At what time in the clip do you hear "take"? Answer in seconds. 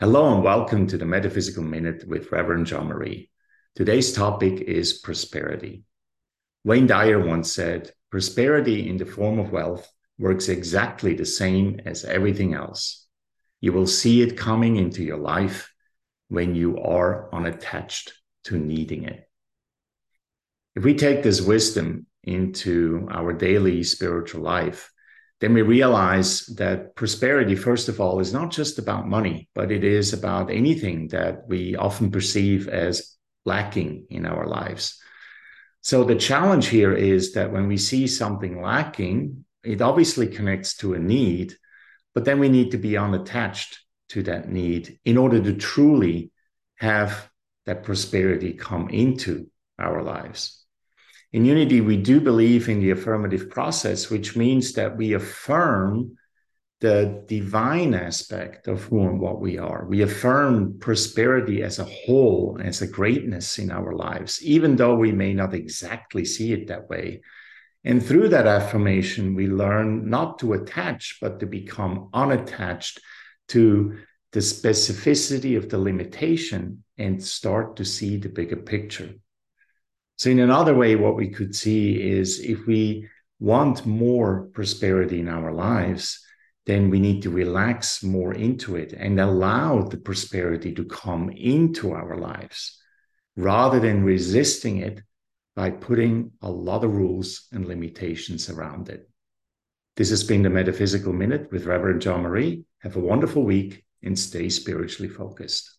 20.94-21.22